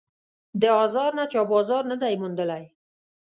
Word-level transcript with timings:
د 0.61 0.63
آزار 0.83 1.11
نه 1.19 1.25
چا 1.31 1.41
بازار 1.51 1.83
نه 1.91 1.95
دی 2.01 2.13
موندلی 2.21 2.63